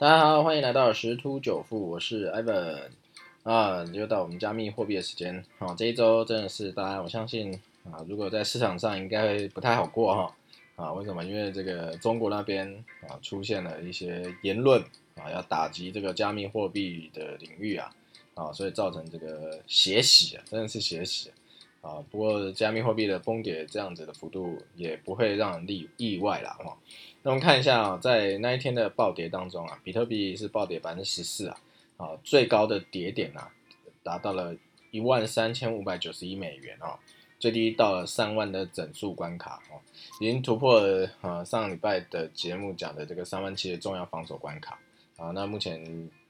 [0.00, 2.88] 大家好，欢迎来到十突九富，我是 Ivan
[3.42, 5.44] 啊，又到我们加密货币的时间。
[5.58, 7.52] 好，这一周真的是大家，我相信
[7.84, 10.34] 啊，如果在市场上应该会不太好过哈
[10.76, 10.90] 啊？
[10.94, 11.22] 为什么？
[11.22, 14.82] 因为这个中国那边啊出现了一些言论
[15.16, 17.94] 啊，要打击这个加密货币的领域啊
[18.34, 21.36] 啊，所以造成这个血洗啊，真的是血洗啊。
[21.80, 26.76] 啊不过加密货币的崩跌这样子的幅度也不会让人意意外啦哈。
[27.22, 31.60] 那我们看一下啊，在那一天的暴跌当中啊，比特币是暴跌百分之十四啊，
[31.96, 33.50] 啊，最高的跌点啊，
[34.02, 34.54] 达到了
[34.90, 36.98] 一万三千五百九十一美元哦，
[37.38, 39.80] 最低到了三万的整数关卡哦，
[40.20, 44.78] 已经突破了啊上礼拜的节目讲的这个三万七的重要防守关卡
[45.20, 45.80] 啊，那目前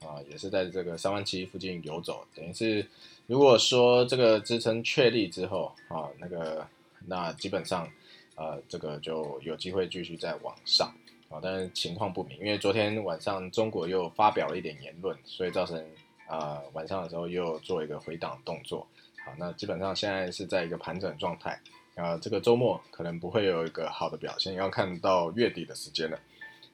[0.01, 2.85] 啊也是在这个三万七附近游走，等于是
[3.27, 6.67] 如果说这个支撑确立之后啊，那个
[7.07, 7.89] 那基本上。
[8.37, 10.89] 呃，这个就有机会继续再往上
[11.29, 15.85] 啊，但是情况不明，因为昨天晚上中国又发表了一点言论，所以造成
[16.27, 18.87] 啊晚上的时候又做一个回档动作。
[19.27, 21.61] 好，那基本上现在是在一个盘整状态
[21.97, 26.19] 啊，这个周末可能不会有一个好的表现，要看到月底的时间了。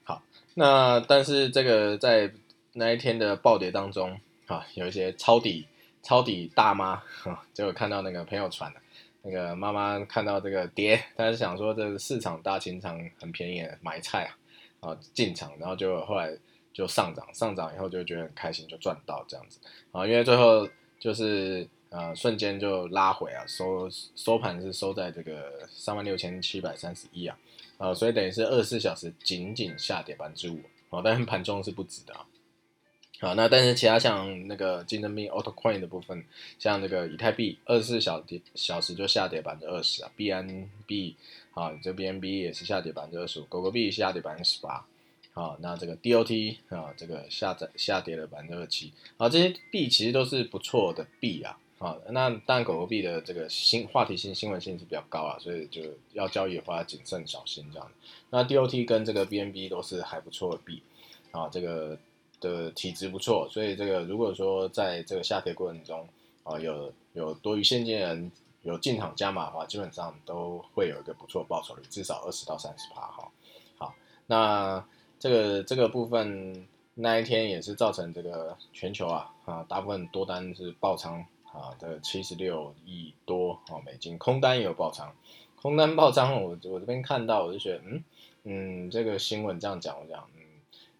[0.06, 0.22] 好，
[0.54, 2.32] 那但是这个在
[2.72, 5.66] 那一天的暴跌当中啊，有一些抄底
[6.02, 8.80] 抄底大妈啊，就看到那个朋友传的。
[9.28, 14.30] 那个妈妈看到这个跌，她是想说这市场大清仓很便宜，买菜
[14.78, 16.32] 啊，啊进场，然后就后来
[16.72, 19.58] 就上涨，上涨以后就觉得很开心，就赚到这样子
[19.90, 20.68] 啊，因为最后
[21.00, 27.36] 就是呃瞬间就拉回啊，收收盘是收在这个三万六千七百三十一啊，
[27.78, 30.60] 啊，所以等于是二十四小时仅仅下跌百分之五
[30.90, 32.26] 啊，但是盘中是不止的啊。
[33.18, 36.22] 好，那但是其他像那个竞争币 Auto Coin 的部分，
[36.58, 41.14] 像这个以太币二十四小跌小时就下跌百分之二十啊，BNB
[41.54, 44.86] 啊，这 BNB 也是下跌百分之二十五，狗狗币下跌百分之十八，
[45.32, 57.90] 啊，那这个 DOT 啊，这个下载下跌了百分之二七，啊，这些币其实都是不错的币啊，啊，那当然狗狗币的这个新话题性、新闻性是比较高啊，所以就要交易的话谨慎小心这样。
[58.30, 60.82] 那 DOT 跟这个 BNB 都是还不错的币
[61.32, 61.98] 啊，这个。
[62.38, 66.06] 的体质不错，所以这个如果说在这个下跌过程中
[66.44, 68.30] 啊，有有多余现金人
[68.60, 73.32] 有进场加码的话，基本上都会有一个不错报酬率，至少二十到三十趴哈。
[73.78, 73.94] 好，
[74.26, 74.86] 那
[75.18, 81.24] 这个这个部分那一天也是造成这个全球啊啊大部分多单是爆仓
[81.56, 85.12] 啊的七十六亿多哦美金，空单也有爆仓，
[85.56, 88.04] 空单爆仓我我这边看到我就觉得嗯
[88.44, 90.28] 嗯这个新闻这样讲我讲。
[90.36, 90.42] 嗯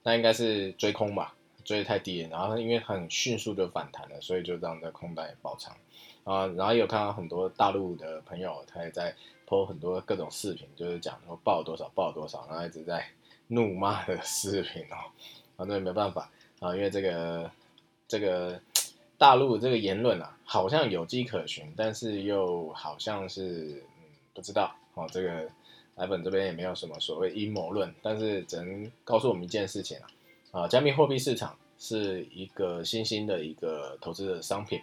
[0.03, 1.34] 那应该是追空吧，
[1.65, 5.77] 追的太低，然后因为很迅速就反弹了，所以就让这空单也爆仓
[6.22, 6.47] 啊。
[6.47, 9.12] 然后有看到很多大陆的朋友，他也在
[9.47, 13.05] 播很多各种视频，就是讲说爆多少爆多少，然后一直在
[13.49, 15.11] 怒骂的视频哦。
[15.56, 16.31] 啊，那没办法
[16.61, 17.50] 啊，因为这个
[18.06, 18.61] 这个
[19.19, 24.04] 大陆这个言论啊，好像有迹可循，但是又好像是嗯
[24.34, 25.49] 不知道哦这个。
[25.97, 29.97] 来本这边也没有什么所谓阴谋论，但是只能告诉我们一件事情
[30.53, 34.78] 啊，啊，加密货币市场是一个新兴的一个投资的商品，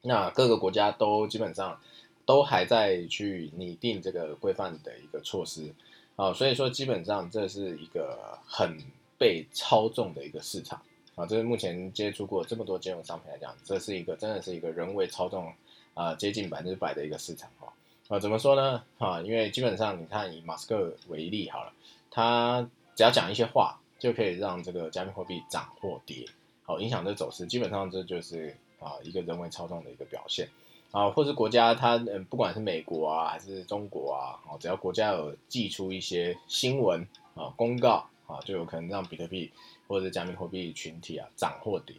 [0.00, 1.78] 那各个国家都基本上
[2.24, 5.74] 都还在去拟定这个规范的一个措施
[6.16, 8.78] 啊，所以说基本上这是一个很
[9.18, 10.80] 被操纵的一个市场
[11.14, 15.52] 啊，这是目前接触过这么多金融商品来讲，这是一个真的是一个人为操纵
[15.94, 17.68] 啊，接近百分之百的一个市场啊。
[18.08, 18.82] 啊，怎么说呢？
[18.98, 21.72] 哈，因为基本上你看以马斯克为例好了，
[22.10, 26.26] 他只要讲一些话，就可以让这个加密货币涨或跌，
[26.64, 27.46] 好影响这走势。
[27.46, 30.48] 基本上这就是啊一个人为操纵的一个表现
[30.90, 39.50] 啊，或是国家它嗯不管是美国啊还是中国啊，哦只要国家有寄出一些新闻啊公告啊，就有可能让比特币
[39.92, 41.94] 或者加密货币群体啊涨或跌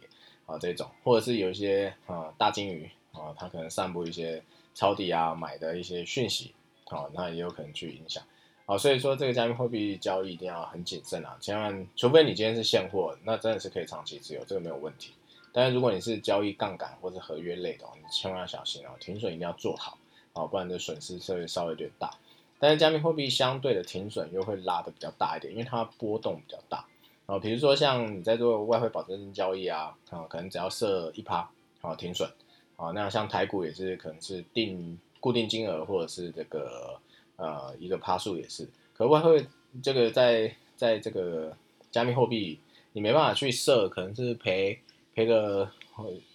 [0.46, 4.42] 啊这种，或者是有一些啊大金鱼啊，它可能散布一些。
[4.76, 6.52] 抄底啊，买的一些讯息，
[6.86, 8.20] 好，那也有可能去影响，
[8.66, 15.12] 好，所以说这个加密货币交易一定要很谨慎啊，千万，除非你今天是现货，那真的是可以长期持有，这个没有问题。
[15.52, 19.96] 但是如果你是交易杠杆或者合约类的，你千万要小心哦，停损一定要做好，
[20.32, 22.10] 哦，不然的损失会稍微有点大。
[22.58, 26.84] 但是加密货币相对的停损又会拉的比较大一点，因为它波动比较大，
[27.26, 31.48] 哦，比如说像你在做外汇保证金交易啊，啊，可能只要设一趴，
[31.80, 32.28] 好停损。
[32.76, 37.00] 啊，那像台股也是可能是定固定金额，或者是这个
[37.36, 38.68] 呃一个趴数也是。
[38.92, 39.46] 可外汇
[39.80, 41.56] 这个在在这个
[41.92, 42.58] 加密货币，
[42.92, 44.80] 你没办法去设，可能是赔
[45.14, 45.70] 赔个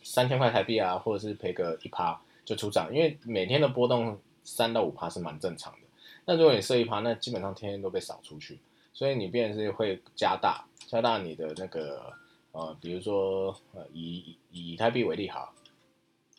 [0.01, 5.79] 三千块台币啊，或者是赔个一趴就出账，因为每天的波动三到五趴是蛮正常的。
[6.25, 8.57] 那如果你设一趴，那基本上天天都被扫出去。
[8.99, 12.11] 所以你变是会加大加大你的那个
[12.51, 15.49] 呃，比如说呃，以以以太币为例哈，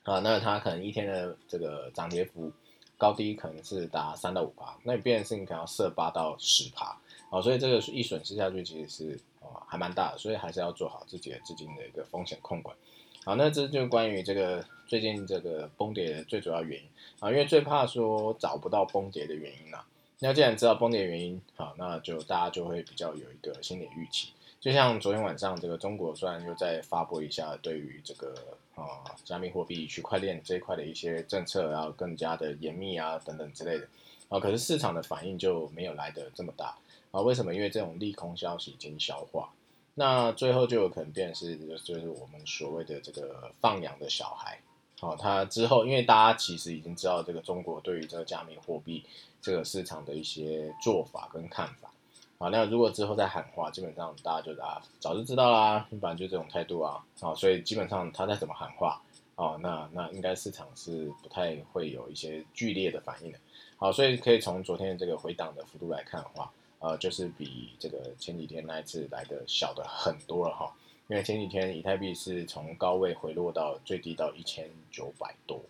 [0.03, 2.53] 啊，那它可能一天的这个涨跌幅
[2.99, 6.95] 高低可能是达三到五趴，那你变是你可能要设八到十趴，
[7.31, 12.77] 啊，所以这个一损失下去其实是啊还蛮大的，所以还是要做好自己的资金的一个风险控管。
[13.25, 16.87] 好，那这就关于这个最近这个崩跌的最主要原因
[17.21, 19.87] 啊，因为最怕说找不到崩跌的原因啦。
[20.23, 24.29] 那既然知道崩跌原因，好，那就大家就会比较有一个心理预期。
[24.61, 28.35] 就像昨天晚上这个中国虽然又在发布一下对于这个
[28.75, 33.89] 啊加密货币区块链这一块的一些政策要更加的严密啊等等之类的
[34.29, 36.77] 啊，可是市场的反应就没有来的这么大
[37.11, 37.23] 啊？
[37.23, 37.55] 为什么？
[37.55, 39.51] 因为这种利空消息已经消化。
[39.95, 44.61] 那最后就有可能变是，就是我们所谓的这个放养的小孩，
[45.01, 49.03] 好，他之后因为大家其实已经知道这个中国对于这个加密货币
[49.41, 51.91] 这个市场的一些做法跟看法，
[52.39, 59.01] 好，那如果之后再喊话，基本上大家就啊早就知道啦，一般就这种态度啊，好，所以基本上他再怎么喊话，
[59.37, 63.39] 哦，那那应该市场是不太会有一些剧烈的反应的，
[63.79, 66.51] 好，所以可以从昨天这个回档的幅度来看的话。
[66.83, 70.75] 呃，就是比这个前几天那一次来的小的很多了哈，
[71.11, 75.61] 因为前几天以太币是从高位回落到最低到一千九百多，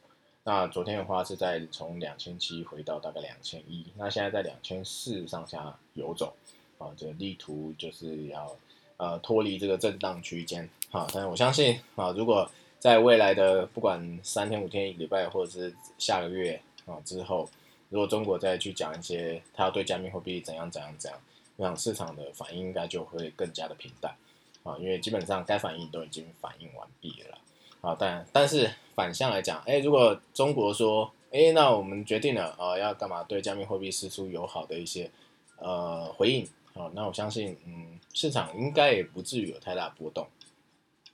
[0.45, 6.35] 那昨天的话是在从两千七回到大概两千一，那现在在两千四上下游走，
[6.77, 8.55] 啊，这力图就是要
[8.99, 17.49] 呃脱离这个震荡区间哈，但是我相信啊，如果在未来的不管三天五天一个礼拜或者是下个月啊之后。
[17.93, 21.21] 如果中国再去讲一些，它要对加密货币怎样怎样怎样，
[21.57, 24.15] 那市场的反应应该就会更加的平淡
[24.63, 27.39] 啊，因为基本上该反应都已经反应完毕了
[27.81, 27.97] 啊。
[27.99, 35.11] 但但是反向来讲，哎，如果中国说，哎，那我们决定了啊，要干嘛对加密货币施出友好的一些
[35.59, 40.27] 呃回应啊，那我相信，嗯，市场应该也不至于有太大波动。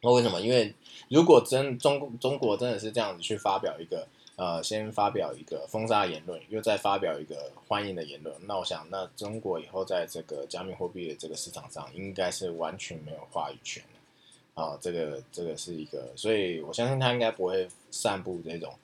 [0.03, 0.41] 那为什么？
[0.41, 0.75] 因为
[1.09, 4.07] 如果真中中国真的是这样子去发表一个。
[4.37, 8.37] 呃，先发表一个封杀言论，又再发表一个欢迎的言论。
[8.47, 14.63] 那我想，那中国以后在这个加密货币的这个市场上，应该是完全没有话语权的。
[14.63, 18.75] 啊，这个这个是一个，所以我相信他应该不会散布这种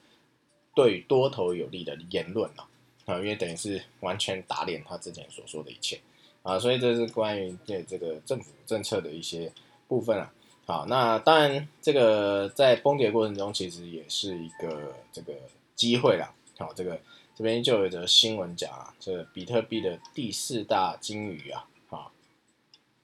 [0.73, 2.67] 对多头有利的言论啊，
[3.05, 5.99] 啊，因为等于是完全打脸他之前所说的一切
[6.41, 6.57] 啊。
[6.57, 9.51] 所以这是关于对这个政府政策的一些
[9.87, 10.33] 部分啊。
[10.65, 15.33] 好，那当然，这个在崩跌过程中，其实也是一个这个
[15.75, 16.33] 机会啦。
[16.57, 16.97] 好，这个
[17.35, 22.13] 这边就有一则新闻讲啊，这比特币的第四大金鱼啊，好，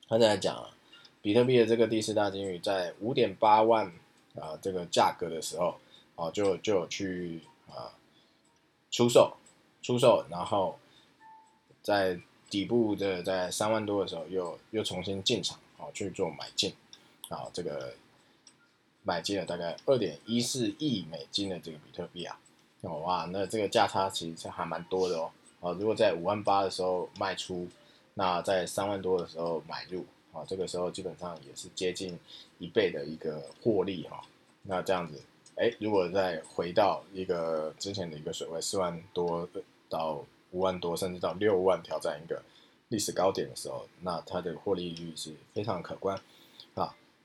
[0.08, 0.70] 他在讲啊，
[1.22, 3.92] 比特币的这个第四大金鱼在五点八万
[4.40, 5.78] 啊这个价格的时候，
[6.16, 7.92] 哦，就就去啊
[8.90, 9.36] 出售
[9.82, 10.80] 出售，然后
[11.84, 12.18] 在
[12.50, 16.74] 底部的在三万多的时候，又又重新进场，哦去做买进。
[17.30, 17.94] 啊，这个
[19.04, 22.38] 买进了大概二点一四亿美金的这个比特币啊，
[22.82, 25.32] 哇，那这个价差其实还蛮多的哦。
[25.62, 27.68] 啊，如果在五万八的时候卖出，
[28.14, 32.18] 那在三万多的时候买入，啊，这个时候基本上也是接近
[32.58, 34.22] 一倍的一个获利哈。
[34.64, 35.22] 那这样子，
[35.56, 39.48] 哎，如果再回到一个之前的一个水位四万多
[39.90, 42.42] 到五万多，甚至到六万挑战一个
[42.88, 46.20] 历史高点的时候，那它的获利率是非常可观。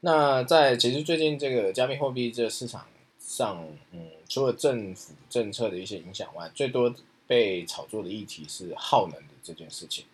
[0.05, 2.87] 那在其实最近这个加密货币这个市场
[3.19, 6.95] 上，嗯，除了政府政策的一些影响外，最多
[7.27, 10.05] 被炒作的议题是耗能的这件事情。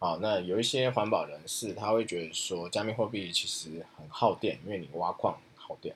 [0.00, 5.94] 好，那有一些环保人士他会觉得说，加密货币其实很耗电，因为你挖矿耗电，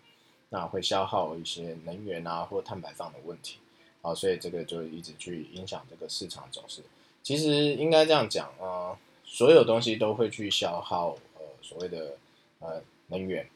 [0.50, 3.56] 那会消耗一些能源啊或碳排放的问题。
[4.02, 6.80] 好，所以这个就一直去影响这个市场走势。
[7.25, 12.16] 其实应该这样讲啊，所有东西都会去消耗呃所谓的
[12.61, 12.80] 呃。
[13.12, 13.47] 能源，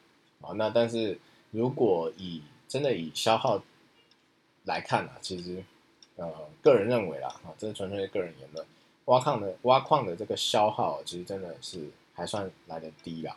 [0.42, 1.18] 啊，那但是
[1.50, 3.60] 如果以真的以消耗
[4.64, 5.64] 来看呢，其实，
[6.16, 6.30] 呃，
[6.62, 8.64] 个人认为啦，啊，这是纯粹个人言论，
[9.06, 13.34] 挖矿的挖矿的这个消耗，其实真的是还算来的低啦，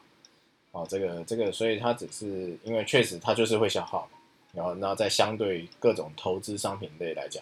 [0.72, 4.10] 哦，这个这个，所以它只是因为确实它就是会消耗，
[4.52, 7.42] 然后那在相对各种投资商品类来讲，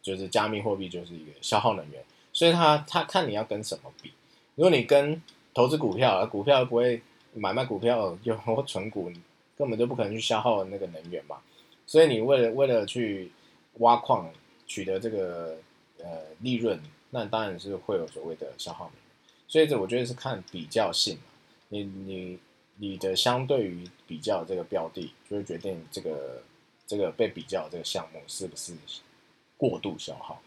[0.00, 4.12] 就是加密货币就是一个消耗能源，所以它它看你要跟什么比，
[4.54, 5.20] 如果你跟
[5.52, 7.02] 投资股票，股票不会。
[7.34, 9.10] 买卖股票就或存股，
[9.56, 11.38] 根本就不可能去消耗那个能源嘛。
[11.86, 13.30] 所以你为了为了去
[13.78, 14.30] 挖矿
[14.66, 15.56] 取得这个
[15.98, 19.02] 呃利润，那当然是会有所谓的消耗能源。
[19.48, 21.22] 所以这我觉得是看比较性嘛。
[21.68, 22.38] 你你
[22.76, 26.42] 你的相对于比较这个标的，就会决定这个
[26.86, 28.74] 这个被比较这个项目是不是
[29.56, 30.40] 过度消耗。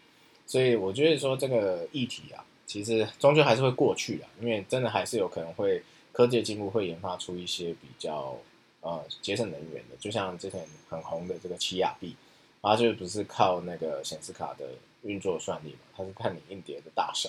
[0.46, 5.82] 所以我觉得说这个议题啊，其实终究还是会过去的，因为真的还是有可能会
[6.16, 8.34] 科技的进步会研发出一些比较
[8.80, 12.16] 呃节省能源的，就像之前很红的这个奇亚币，
[12.62, 14.64] 它就不是靠那个显示卡的
[15.02, 17.28] 运作算力嘛，它是看你硬碟的大小，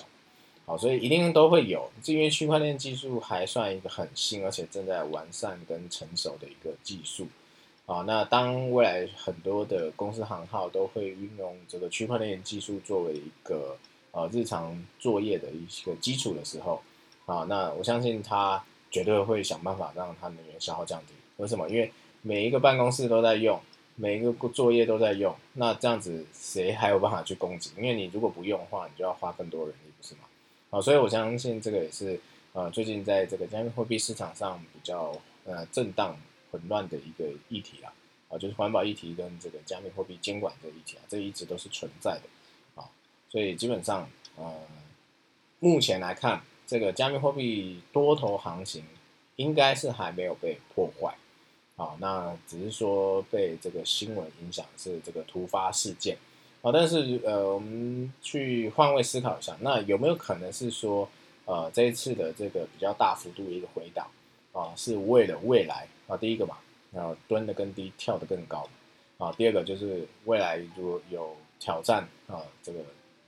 [0.64, 7.26] 好，所以一定都会有，因为区块链技术还算一个很新，而且正在完善跟成熟的一个技术。
[7.84, 13.76] 啊，那当未来很多的公司行号都会运用这个区块链技术作为一个
[14.12, 16.82] 呃日常作业的一个基础的时候，
[17.26, 21.14] 啊，那我相信它绝对会想办法让它能源消耗降低。
[21.36, 21.68] 为什么？
[21.68, 21.92] 因为
[22.22, 23.60] 每一个办公室都在用，
[23.94, 27.70] 每一个作业都在用，那这样子谁还有办法去供给？
[27.76, 30.20] 因为你如果不用的话，你就要花更多人力，不是吗？
[30.70, 32.20] 啊，所以我相信这个也是
[32.52, 36.16] 呃最近在这个加密货币市场上比较呃震荡。
[36.50, 37.92] 混乱的一个议题啊，
[38.30, 42.22] 啊，就是环保议题跟这个加密货币监管的议题啊，这一直都是存在的
[42.74, 42.88] 啊，
[43.28, 44.50] 所以基本上，呃，
[45.58, 48.84] 目前来看，这个加密货币多头行情
[49.34, 51.12] 应该是还没有被破坏。
[51.76, 56.16] 啊，那只是说被这个新闻影响是这个突发事件。
[56.60, 61.08] 啊，但是呃，我们去换位思考一下，那有没有可能是说，
[61.44, 64.08] 呃，这一次的这个比较大幅度的一个回档
[64.52, 65.86] 啊，是为了未来？
[66.08, 66.56] 啊，第一个嘛，
[66.96, 68.68] 啊，蹲的更低，跳得更高，
[69.18, 72.80] 啊，第二个就是未来如果有挑战啊，这个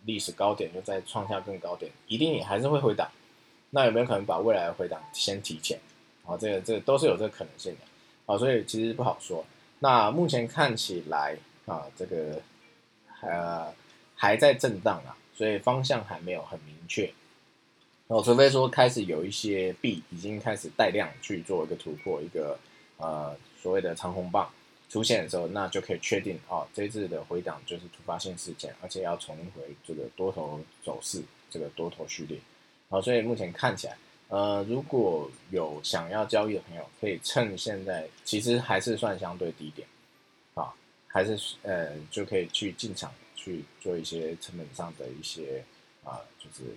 [0.06, 3.08] 历史高点又再创下更高点，一定也还是会回档，
[3.70, 5.78] 那有没有可能把未来的回档先提前？
[6.26, 9.44] 啊，这个这个都是有这个可能性的，啊，所以其实不好说。
[9.78, 11.36] 那目前看起来
[11.66, 12.40] 啊，这个
[13.22, 13.72] 呃
[14.14, 17.12] 还在震荡啊，所以方向还没有很明确。
[18.08, 22.58] 哦，除非说开始有一些币已经开始带量去做一个突破，一个。
[23.02, 24.46] 呃，所谓的长红棒
[24.90, 32.38] 出现的时候，那就可以确定哦，这次的回档就是突发性事件，而且要重回这个多头走势，这个多头序列。
[32.90, 33.96] 好，所以目前看起来，
[34.28, 39.88] 呃，如果有想要交易的朋友，可以趁现在其实还是算相对低点，
[40.52, 40.74] 啊，
[41.06, 45.64] 还是呃就可以去进场去做一些成本上的一些
[46.04, 46.70] 啊，就是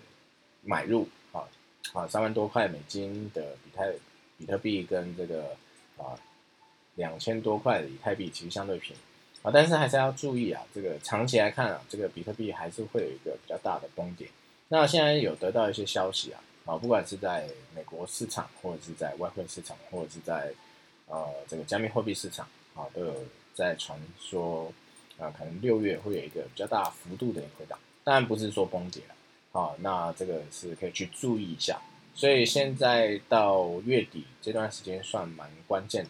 [0.62, 1.44] 买入啊
[1.92, 3.94] 啊三万多块美金的比特
[4.38, 5.58] 比特币跟这个。
[5.96, 6.18] 啊，
[6.96, 9.02] 两千多块的以太币其实相对便宜
[9.44, 14.28] 啊，但是还是要注意啊，这个长期来看啊，这个比特币还是会有一个比较大的崩点。
[14.74, 20.52] 那现在有得到一些消息啊，啊，不管是在美国市场，或者是在外汇市场，或者是在
[21.06, 23.14] 呃这个加密货币市场啊，都有
[23.54, 24.74] 在传说
[25.20, 31.80] 啊，可能六月会有一个比较大幅度的回档，当然不是说崩跌了啊，那这个是可以去注意一下。
[32.16, 36.10] 所以现在到月底这段时间算蛮关键的。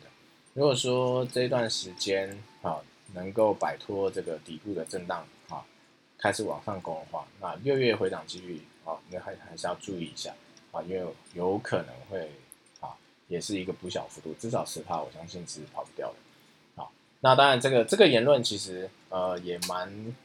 [0.53, 2.79] 如果说这段时间啊
[3.13, 5.27] 能够摆脱这个底部的震荡，
[6.23, 10.33] 开始往上攻的话，那六月回档几率啊，那还还是要注意一下
[10.71, 12.31] 啊，因为有可能会
[12.79, 12.95] 啊，
[13.27, 16.15] 也是一个不小幅度，至少十趴，我相信是跑不掉的。
[16.77, 16.89] 好，
[17.19, 20.15] 那当然这个这个言论其实呃也蛮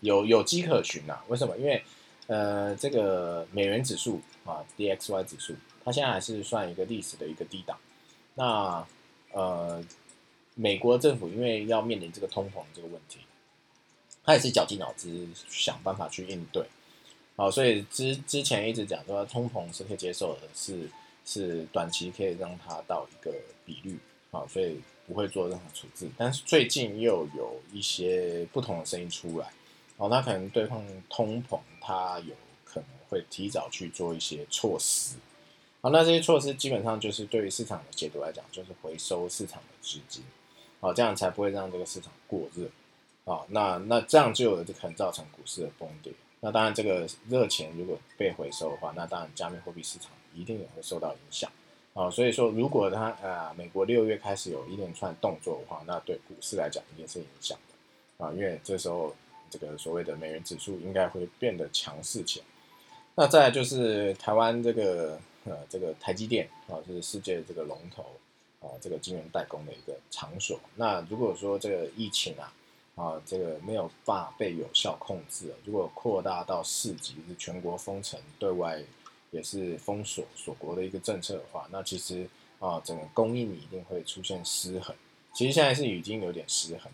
[0.00, 1.20] 有有迹可循呐。
[1.28, 1.56] 为什么？
[1.58, 1.80] 因为
[2.26, 7.78] 呃，这个美元指数啊，DXY 指数，它现在还是算一个历史的一个低档。
[8.34, 8.84] 那
[9.30, 9.80] 呃，
[10.56, 13.20] 美国政府因为要面临这个通膨这个问题，
[14.26, 16.62] 他也是绞尽脑汁想办法去应对。
[17.36, 20.90] 好，所以之之前一直讲说通膨是可以接受的，是
[21.24, 23.32] 是短期可以让它到一个
[23.64, 23.98] 比率，
[24.30, 26.10] 好，所以不会做任何处置。
[26.18, 29.50] 但是最近又有一些不同的声音出来。
[29.98, 32.34] 哦，他可能对抗通膨，他有
[32.66, 35.16] 可能会提早去做一些措施。
[35.80, 40.22] 好，那这些措施基本上就是对于市场的解读来讲，就是回收市场的资金，
[40.80, 42.68] 好，这样才不会让这个市场过热。
[43.26, 46.10] 好，那那这样就有可能造成股市的崩跌。
[46.40, 51.50] 那当然，这个热钱如果被回收的话，那当然加密货币市场一定也会受到影响。
[51.92, 58.24] 啊，所以说如果它啊，美国六月开始有一连串动作的话，那对股市来讲一定是影响的。
[58.24, 59.14] 啊，因为这时候。
[59.48, 62.46] 这个所谓的美元指数应该会变得强势起来。
[63.14, 68.02] 那再就是台湾这个呃这个台积电啊，就是世界这个龙头
[68.60, 70.58] 啊，这个晶圆代工的一个场所。
[70.74, 72.52] 那如果说这个疫情啊
[72.96, 78.82] 啊这个没有办法被有效控制，如果扩大到四级是全国封城，对外
[79.30, 84.96] 也是封锁锁国的一个政策的话，那其实啊整个供应一定会出现失衡。
[85.34, 86.90] 其实现在是已经有点失衡。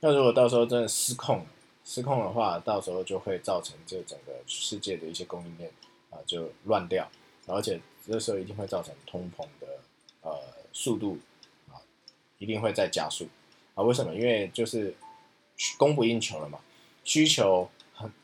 [0.00, 1.44] 那如果到时候真的失控，
[1.84, 5.72] 失控的话，到时候就会造成这整个世界的一些供应链
[6.10, 7.10] 啊就乱掉，
[7.46, 9.78] 而且这时候一定会造成通膨的
[10.20, 10.38] 呃
[10.74, 11.18] 速度
[11.68, 11.80] 啊
[12.36, 13.26] 一定会再加速
[13.74, 13.82] 啊？
[13.82, 14.14] 为什么？
[14.14, 14.94] 因为就是
[15.76, 16.58] 供不应求了嘛，
[17.04, 17.68] 需求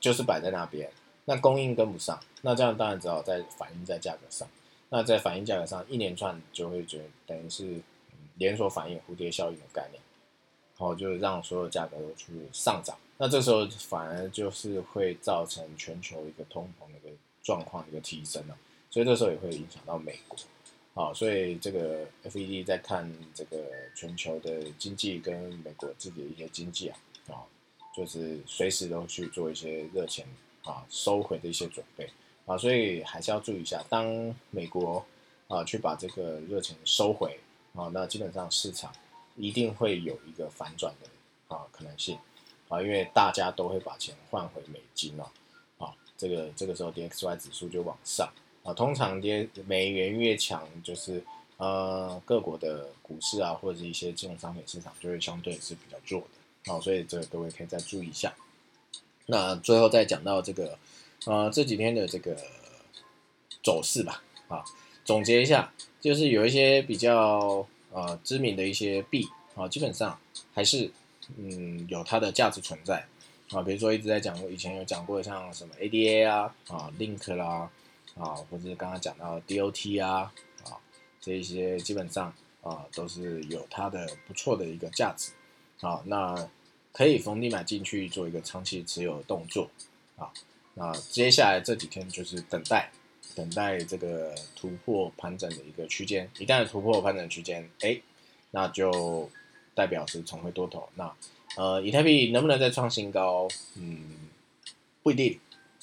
[0.01, 0.91] 就是摆在那边
[1.25, 4.47] 那供应跟不上，那这样当然只好在反映在价格上。
[4.91, 7.81] 那在反映价格上，一连串就会觉得等于是
[8.37, 10.01] 连锁反应、蝴蝶效应的概念，
[10.79, 12.97] 然后就让所有价格都去上涨。
[13.17, 18.57] 那这时候反而就是会造成全球一个通膨的一个状况一个提升了，
[18.91, 20.39] 所以这时候也会影响到美国。
[20.95, 23.57] 好，所以这个 FED 在看这个
[23.97, 26.97] 全球的经济跟美国自己的一些经济啊，
[27.29, 27.45] 啊，
[27.95, 30.27] 就是随时都去做一些热钱
[30.63, 32.09] 啊收回的一些准备
[32.47, 35.05] 啊，所以还是要注意一下，当美国
[35.49, 37.39] 啊去把这个热钱收回
[37.75, 38.93] 啊，那基本上市场
[39.37, 42.19] 一定会有一个反转的啊可能性
[42.69, 45.31] 啊，因为大家都会把钱换回美金了
[45.79, 48.29] 啊，这个这个时候 DXY 指数就往上。
[48.63, 51.23] 啊，通常跌美元越强，就是
[51.59, 56.29] 呃各国的股市啊，或者是一些金融商品市场就会相对是比较弱的。
[56.67, 58.35] 好，所以这个各位可以再注意一下。
[59.27, 60.79] 那最后再讲到这个
[61.27, 62.37] 呃这几天的这个
[63.63, 64.23] 走势吧。
[64.49, 64.65] 啊，
[65.05, 70.19] 总结一下，就是有一些比较呃知名的一些币啊，基本上
[70.53, 70.91] 还是
[71.37, 73.07] 嗯有它的价值存在
[73.51, 73.63] 啊。
[73.63, 77.71] 比如说一直在讲过，以前有讲过像什么 ADA 啊啊 Link 啦。
[78.17, 80.79] 啊，或者是刚刚讲到 DOT 啊，啊，
[81.21, 85.33] 这一些基本上啊都是有它的不错的一个价值，
[85.85, 86.49] 好，那
[86.93, 89.69] 可以逢低买进去做一个长期持有的动作，
[90.17, 90.33] 啊，
[90.73, 92.91] 那接下来这几天就是等待，
[93.35, 98.01] 等待这个突破盘整的一个区间，一旦突破盘整区间，哎，
[98.51, 99.31] 那就
[99.75, 101.15] 代表是重回多头，那
[101.59, 103.47] 呃，以太币能不能再创新高？
[103.75, 104.31] 嗯，
[105.03, 105.39] 不一定。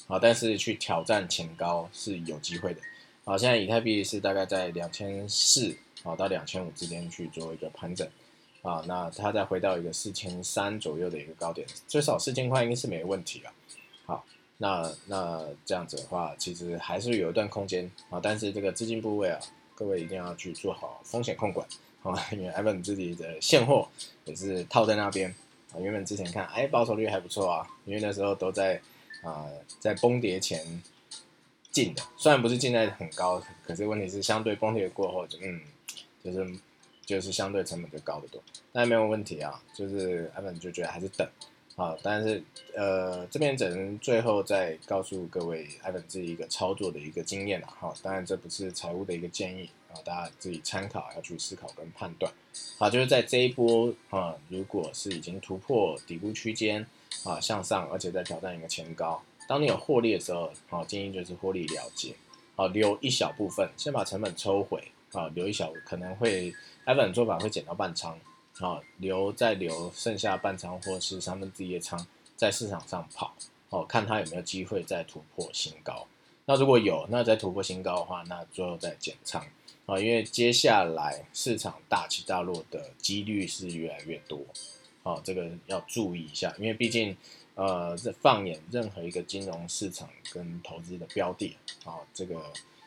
[0.08, 2.80] 好，但是去挑战前高是有机会的。
[3.24, 8.04] 好，现在以太币是大概在两千四啊到两千五之间去做一个盘整
[8.62, 13.52] 啊，那它再回到一个四千三左右的一个高点，最少四千块应该是没问题了。
[14.06, 14.24] 好，
[14.58, 19.38] 那那这样子的话，其实还是有一段空间啊，但是这个资金部位啊，
[19.74, 21.66] 各位一定要去做好风险控管
[22.02, 23.88] 啊，因为 Evan 自己的现货
[24.24, 25.34] 也是套在那边
[25.72, 28.80] 啊，原本之前看哎保守率还不错啊，因为那时候都在。
[29.22, 29.46] 啊，
[29.78, 30.82] 在崩跌前
[31.70, 35.60] 进的，虽然不是进在很高，可是问题是相对崩跌过后，就嗯，
[36.24, 36.44] 就是
[37.12, 41.28] 就是相对成本就高得多，那没有问题啊，就是阿本就觉得还是等
[41.76, 42.42] 啊，但是
[42.74, 52.32] 呃这边只能最后再告诉各位阿本自己一个操作的一个经验了哈，当然这不是财务的一个建议啊，大家自己参考要去思考跟判断，
[52.78, 56.86] 好，就是在这一波啊，如果是已经突破底部区间。
[57.24, 59.22] 啊，向上，而且在挑战一个前高。
[59.46, 62.16] 当你有获利的时候，啊，建议就是获利了结，
[62.56, 68.18] 啊，留一小部分，先把成本抽回，啊，留一小，可能会，e v a n 做法会减到半仓，
[68.60, 73.34] 啊，留再留剩下半仓或是三分之一的仓在市场上跑，
[73.70, 76.06] 哦，看它有没有机会再突破新高。
[76.44, 79.40] 那如果有，那再突破新高的话，那最后再减仓，
[79.86, 84.40] 啊，因为接下来市场大起大落的几率是越来越多。
[85.04, 87.16] 哦，这个要注意一下，因为毕竟，
[87.56, 92.40] 呃，这放眼任何一个金融市场跟投资的标的，啊，这个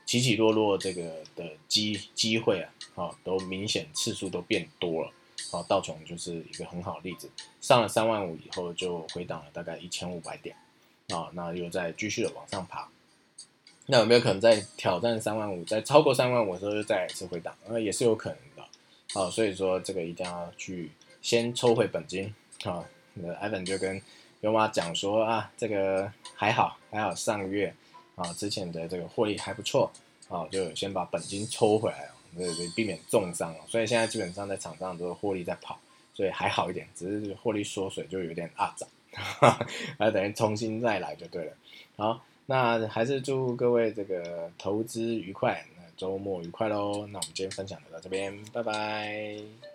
[0.05, 5.11] 起起落落这个的机机会啊，啊，都明显次数都变多了，
[5.51, 7.29] 啊，道琼就是一个很好的例子，
[7.61, 10.55] 上了三万五以后就回档了大概一千五百点，
[11.09, 12.87] 啊，那又在继续的往上爬，
[13.87, 17.55] 那有没有可能在挑战三万五，在超过三万五的时候又再一次回档？
[17.67, 20.91] 那也是有可能的，啊，所以说这个一定要去。
[21.21, 22.31] 先抽回本金
[22.65, 23.99] 啊，那艾文就跟
[24.41, 27.73] 优妈讲说啊，这个还好还好，上个月
[28.15, 29.91] 啊之前的这个获利还不错
[30.29, 33.59] 啊，就先把本金抽回来啊，对对，避免重伤啊。
[33.67, 35.77] 所以现在基本上在场上都是获利在跑，
[36.13, 38.89] 所以还好一点，只是获利缩水就有点阿涨，
[39.99, 41.53] 那等于重新再来就对了。
[41.97, 47.05] 好，那还是祝各位这个投资愉快，那周末愉快喽。
[47.07, 49.74] 那我们今天分享就到这边，拜拜。